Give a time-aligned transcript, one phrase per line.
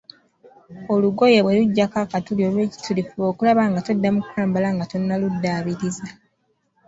[0.93, 6.07] Olugoye bwe lujjako akatuli oba ekituli, fuba okulaba nga toddamu kulwambala nga tonnaluddaabiriza.